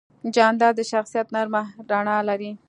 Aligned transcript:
جانداد 0.35 0.73
د 0.77 0.81
شخصیت 0.91 1.27
نرمه 1.35 1.63
رڼا 1.89 2.17
لري. 2.29 2.51